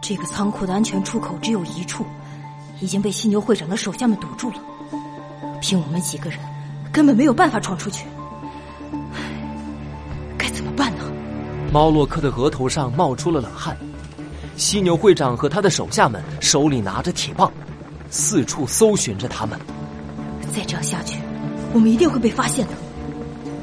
[0.00, 2.04] 这个仓库的安全出口只有一处，
[2.80, 4.56] 已经被犀牛会长的手下们堵住了。
[5.60, 6.38] 凭我们几个人，
[6.90, 8.06] 根本没有办法闯出去。
[10.38, 11.04] 该怎么办呢？
[11.72, 13.76] 猫洛克的额头上冒出了冷汗。
[14.56, 17.50] 犀牛会长和他的手下们手里拿着铁棒，
[18.10, 19.58] 四处搜寻着他们。
[20.52, 21.18] 再这样下去，
[21.72, 22.72] 我们一定会被发现的。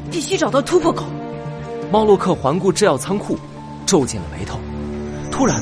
[0.10, 1.06] 必须找到突破口。
[1.92, 3.38] 猫洛克环顾制药仓库，
[3.86, 4.58] 皱紧了眉头。
[5.32, 5.62] 突然，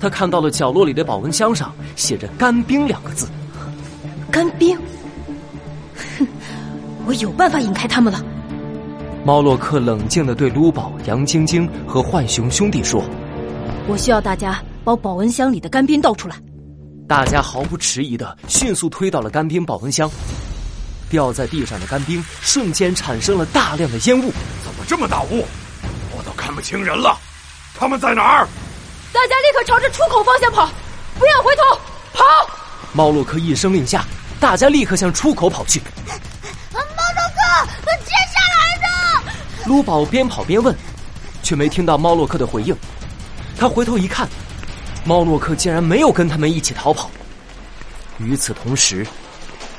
[0.00, 3.28] 他看到了角落里的保温箱上写着“干冰”两个字。
[4.30, 4.78] 干冰？
[6.18, 6.26] 哼，
[7.06, 8.24] 我有办法引开他们了。
[9.24, 13.02] 猫洛克冷静的对卢宝、杨晶晶和浣熊兄弟说
[13.88, 16.36] ：“我需要大家把保温箱里的干冰倒出来。”
[17.08, 20.08] 大家毫不迟疑的迅速推倒了干冰保温箱。
[21.10, 24.30] 掉在地上的干冰瞬间产生了大量的烟雾。
[24.62, 25.44] 怎么这么大雾？
[26.16, 27.16] 我都看不清人了。
[27.74, 28.48] 他们在哪儿？
[29.12, 30.70] 大家立刻朝着出口方向跑，
[31.18, 31.80] 不要回头，
[32.12, 32.24] 跑！
[32.92, 34.04] 猫洛克一声令下，
[34.38, 35.80] 大家立刻向出口跑去。
[36.72, 37.66] 猫洛克，
[38.04, 38.76] 接下来
[39.24, 39.32] 呢？
[39.66, 40.74] 卢宝边跑边问，
[41.42, 42.76] 却没听到猫洛克的回应。
[43.58, 44.28] 他回头一看，
[45.04, 47.10] 猫洛克竟然没有跟他们一起逃跑。
[48.18, 49.06] 与此同时，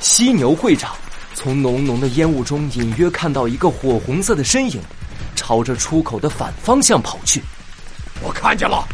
[0.00, 0.92] 犀牛会长。
[1.32, 4.82] 从浓浓的烟雾中，隐约看到一个火红色的身影，
[5.36, 7.42] 朝着出口的反方向跑去。
[8.20, 8.86] 我看见了，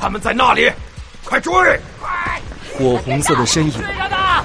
[0.00, 0.70] 他们在那里，
[1.24, 1.52] 快追！
[2.72, 3.82] 火红色的身影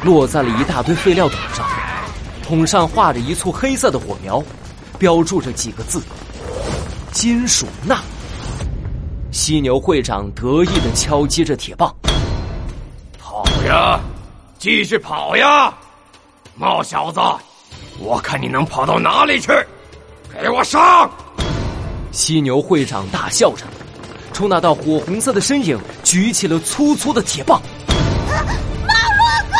[0.03, 1.67] 落在了一大堆废料桶上，
[2.43, 4.43] 桶上画着一簇黑色的火苗，
[4.97, 6.01] 标注着几个字
[7.13, 7.99] ：“金属钠。”
[9.31, 11.93] 犀牛会长得意的敲击着铁棒
[13.19, 13.99] ：“跑呀，
[14.57, 15.73] 继续跑呀！”
[16.55, 17.19] 猫小子，
[17.99, 19.49] 我看你能跑到哪里去？
[20.33, 21.09] 给我上！
[22.11, 23.65] 犀牛会长大笑着，
[24.33, 27.61] 冲那道火红色的身影举起了粗粗的铁棒。
[28.87, 29.57] 猫洛克！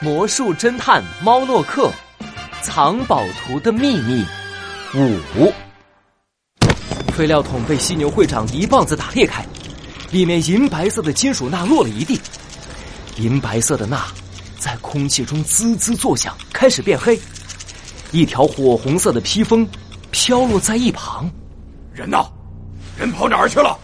[0.00, 1.90] 魔术侦探猫洛克，
[2.62, 4.24] 藏宝图的秘密
[4.94, 5.52] 五。
[7.12, 9.44] 废料桶被犀牛会长一棒子打裂开。
[10.10, 12.20] 里面银白色的金属钠落了一地，
[13.16, 14.06] 银白色的钠
[14.58, 17.18] 在空气中滋滋作响，开始变黑。
[18.14, 19.66] 一条火红色的披风
[20.12, 21.28] 飘落在一旁。
[21.92, 22.24] 人呢？
[22.96, 23.76] 人跑哪儿去了？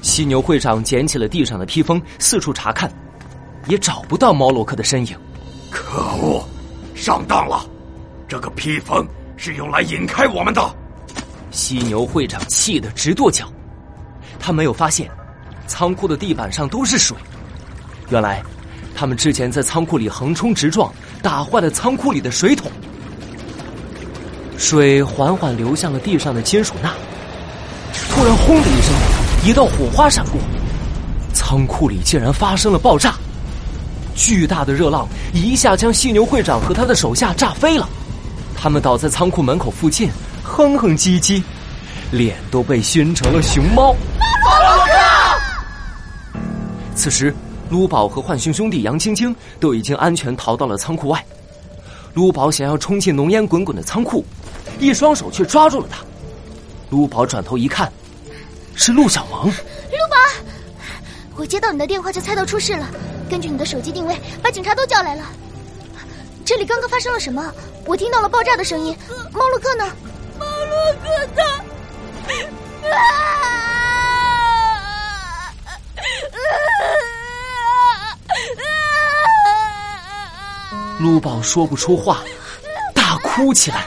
[0.00, 2.92] 犀牛会长捡起了地上的披风，四处查看，
[3.68, 5.16] 也找不到猫洛克的身影。
[5.70, 6.44] 可恶，
[6.96, 7.64] 上当了！
[8.26, 9.06] 这个披风
[9.36, 10.76] 是用来引开我们的。
[11.52, 13.46] 犀牛会长气得直跺脚，
[14.40, 15.08] 他没有发现。
[15.68, 17.16] 仓库的地板上都是水，
[18.10, 18.42] 原来
[18.92, 22.68] 他们之前在仓库里横冲直撞，打坏了仓库里的水桶。
[24.56, 26.90] 水缓缓流向了地上的金属钠，
[28.10, 28.94] 突然轰的一声，
[29.44, 30.40] 一道火花闪过，
[31.34, 33.14] 仓库里竟然发生了爆炸，
[34.14, 37.88] 巨大的热浪一下将犀牛会长和他的手下炸飞了，
[38.54, 40.10] 他们倒在仓库门口附近，
[40.42, 41.42] 哼哼唧唧，
[42.10, 43.96] 脸都被熏成了熊猫。
[46.94, 47.34] 此时，
[47.68, 51.24] 卢宝和浣熊兄弟杨晶晶都已经安全逃到了仓库外。
[52.14, 54.22] 卢宝想要冲进浓烟滚滚的仓库，
[54.82, 55.98] 一双手却抓住了他。
[56.90, 57.90] 陆宝转头一看，
[58.74, 59.44] 是陆小萌。
[59.46, 59.52] 陆
[60.10, 60.16] 宝，
[61.36, 62.84] 我接到你的电话就猜到出事了，
[63.30, 65.24] 根据你的手机定位，把警察都叫来了。
[66.44, 67.54] 这里刚刚发生了什么？
[67.86, 68.98] 我听到了爆炸的声音。
[69.30, 69.86] 猫洛克呢？
[70.36, 71.42] 猫洛克他……
[72.90, 72.98] 啊！
[80.98, 82.22] 卢宝说不出话，
[82.92, 83.86] 大哭起来。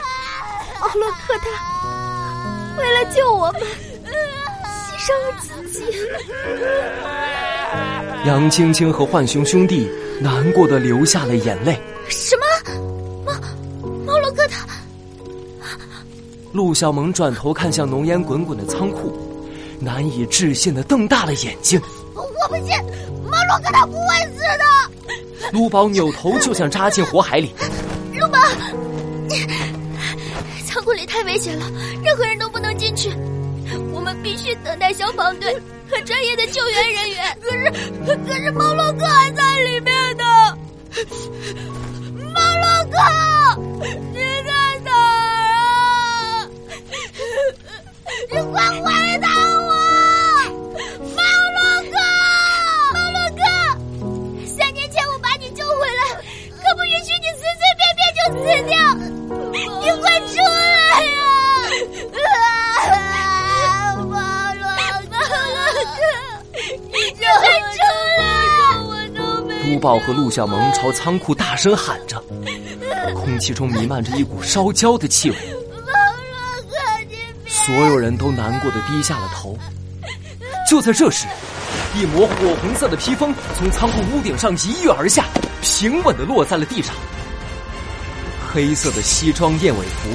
[0.96, 3.60] 奥洛克他为了救我们，
[4.64, 5.84] 牺牲了自己。
[8.24, 9.90] 杨青青和浣熊兄弟
[10.22, 11.78] 难过的流下了眼泪。
[12.08, 12.46] 什么？
[13.26, 13.32] 猫
[14.06, 14.66] 猫洛克他？
[16.54, 19.14] 陆小萌转头看向浓烟滚滚的仓库，
[19.78, 21.78] 难以置信的瞪大了眼睛。
[22.14, 22.74] 我不信，
[23.30, 24.64] 猫洛克他不会死的。
[25.52, 27.54] 卢宝扭头就想扎进火海里。
[28.14, 28.38] 卢宝，
[31.16, 31.64] 太危险了，
[32.04, 33.08] 任何人都不能进去。
[33.90, 35.54] 我们必须等待消防队
[35.90, 37.38] 和专业的救援人员。
[37.40, 37.70] 可是，
[38.26, 40.24] 可是猫洛克还在里面呢。
[42.34, 42.98] 猫洛克，
[44.12, 44.94] 你在哪儿
[45.54, 46.50] 啊？
[48.30, 48.92] 你快回
[69.86, 72.20] 宝和陆小萌朝仓库大声喊着，
[73.14, 75.36] 空气中弥漫着一股烧焦的气味。
[77.46, 79.56] 所有人都难过的低下了头。
[80.68, 81.28] 就在这时，
[81.94, 85.24] 一抹火红色的披风从仓库屋顶上一跃而下，
[85.62, 86.92] 平稳的落在了地上。
[88.52, 90.08] 黑色的西装燕尾服，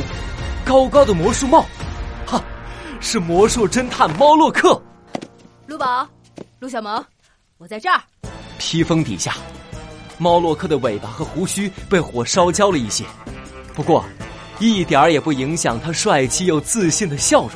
[0.66, 1.66] 高高的魔术帽，
[2.26, 2.44] 哈，
[3.00, 4.82] 是魔术侦探猫洛克。
[5.66, 6.06] 陆宝，
[6.60, 7.02] 陆小萌，
[7.58, 8.02] 我在这儿。
[8.58, 9.34] 披风底下，
[10.22, 13.04] 猫洛克的尾巴和胡须被火烧焦了一些，
[13.74, 14.06] 不过，
[14.60, 17.54] 一点儿也不影响他帅气又自信的笑容。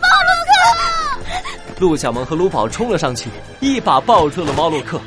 [0.00, 1.78] 猫洛克！
[1.78, 3.28] 陆小萌和卢宝冲了上去，
[3.60, 4.98] 一把抱住了猫洛克。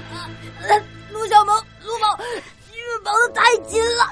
[1.12, 2.24] 陆小萌、卢宝，
[2.70, 4.06] 你们抱的太紧了。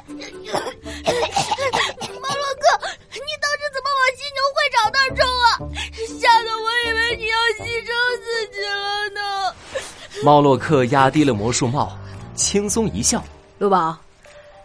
[10.23, 11.91] 猫洛克压低了魔术帽，
[12.35, 13.23] 轻松一笑。
[13.57, 13.97] 陆宝，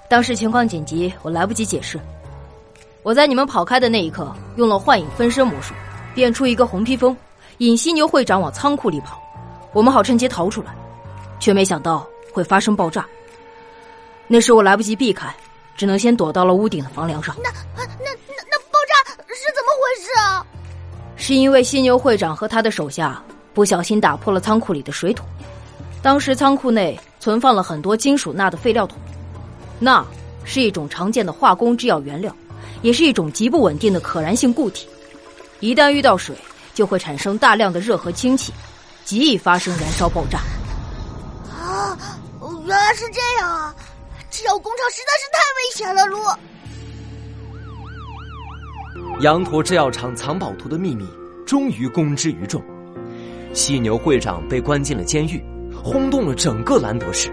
[0.08, 1.98] 当时情况紧急，我来不及解释。
[3.02, 5.72] 我在你们跑开的那一刻，用了幻影分身魔术，
[6.14, 7.16] 变出一个红披风，
[7.58, 9.18] 引犀牛会长往仓库里跑，
[9.72, 10.74] 我们好趁机逃出来。
[11.38, 13.06] 却没想到会发生爆炸。
[14.26, 15.34] 那时我来不及避开，
[15.76, 17.36] 只能先躲到了屋顶的房梁上。
[17.42, 20.46] 那那那那爆炸是怎么回事啊？
[21.16, 25.26] 是因为犀牛会长和他的手下不小心打破了仓库里的水桶。
[26.06, 28.96] 当时仓库内存放了很多金属钠的废料桶，
[29.80, 30.06] 钠
[30.44, 32.32] 是一种常见的化工制药原料，
[32.80, 34.86] 也是一种极不稳定的可燃性固体，
[35.58, 36.36] 一旦遇到水，
[36.72, 38.52] 就会产生大量的热和氢气，
[39.04, 40.38] 极易发生燃烧爆炸。
[41.50, 41.98] 啊，
[42.64, 43.74] 原来是这样啊！
[44.30, 46.18] 制药工厂实在是太危险了，卢。
[49.22, 51.04] 羊驼制药厂藏宝图的秘密
[51.44, 52.62] 终于公之于众，
[53.52, 55.44] 犀牛会长被关进了监狱。
[55.86, 57.30] 轰动了整个兰德市，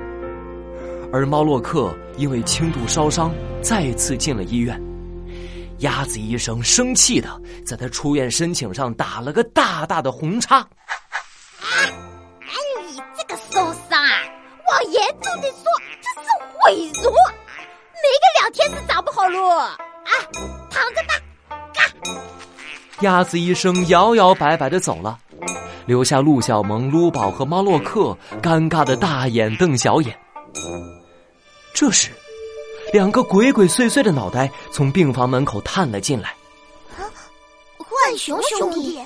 [1.12, 3.34] 而猫洛克因为轻度烧伤
[3.64, 4.80] 再次进了医院。
[5.80, 10.58] 鸭子医生生气的在他出院申请上打了个大大的红叉。
[10.58, 10.70] 啊！
[12.92, 13.60] 你这个受
[13.90, 14.22] 伤啊，
[14.68, 15.64] 我严重的说
[16.00, 19.50] 这是毁容，没个两天是长不好喽。
[19.58, 19.74] 啊，
[20.70, 21.82] 躺着吧，嘎。
[23.02, 25.18] 鸭子医生摇摇摆摆的走了。
[25.86, 30.18] 留下陆小萌、撸宝和猫洛克尴尬的大眼瞪小眼。
[31.74, 32.12] 这时，
[32.92, 36.30] 两个鬼鬼祟祟的脑袋从病房门口探了进来。
[36.98, 37.04] 啊，
[37.78, 39.00] 浣熊兄弟！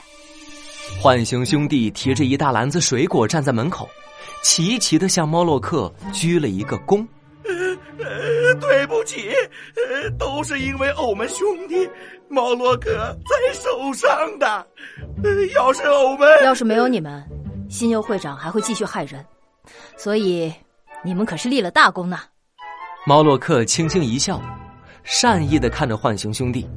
[1.01, 3.89] 浣熊兄弟提着一大篮子水果站在门口，
[4.44, 7.06] 齐齐的向猫洛克鞠了一个躬。
[8.57, 9.30] 呃，对不起，
[9.75, 11.88] 呃，都是因为我们兄弟
[12.27, 14.09] 猫洛克才受伤
[14.39, 14.48] 的。
[15.24, 17.24] 呃，要是我们要是没有你们，
[17.69, 19.24] 新佑会长还会继续害人，
[19.95, 20.51] 所以
[21.04, 22.19] 你们可是立了大功呢。
[23.06, 24.42] 猫洛克轻轻一笑，
[25.04, 26.68] 善意的看着浣熊兄弟。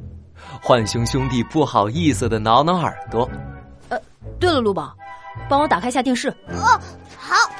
[0.63, 3.29] 浣熊兄弟不好意思的挠挠耳朵。
[3.89, 3.99] 呃，
[4.39, 4.95] 对了，陆宝，
[5.49, 6.29] 帮我打开下电视。
[6.49, 6.79] 哦，
[7.17, 7.50] 好。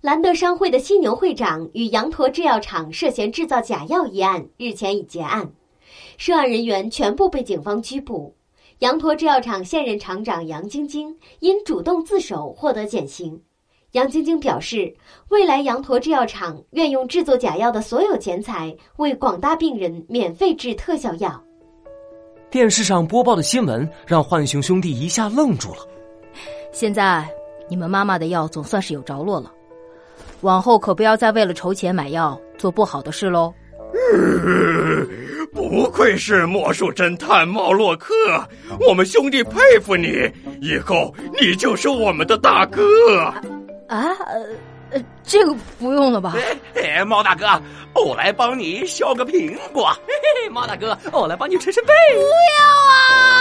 [0.00, 5.50] 兰德商会的犀牛会长与羊驼制药厂涉嫌制造假药一案日前已结案，
[6.16, 8.32] 涉案人员全部被警方拘捕。
[8.78, 13.40] 羊驼制药厂现任厂长杨晶晶因主动自首获得减刑。
[13.92, 14.94] 杨晶晶表示，
[15.30, 21.42] 未来羊驼制药厂愿用制作假药的所有钱财为广大病人免费制特效药。
[22.50, 25.78] 电视上播报的新闻让浣熊兄弟一下愣住了。
[26.70, 27.28] 现在
[27.68, 29.52] 你们妈妈的药总算是有着落了。
[30.42, 33.52] 往后可不要再为了筹钱买药做不好的事喽！
[35.52, 38.14] 不愧是魔术侦探猫洛克，
[38.86, 40.30] 我们兄弟佩服你，
[40.60, 42.82] 以后你就是我们的大哥。
[43.88, 44.12] 啊，
[44.90, 46.34] 呃，这个不用了吧？
[46.76, 47.46] 哎，猫大哥，
[47.94, 49.90] 我来帮你削个苹果。
[50.06, 50.12] 嘿
[50.44, 51.88] 嘿，猫大哥，我来帮你捶捶背。
[52.14, 52.26] 不要
[52.92, 53.37] 啊！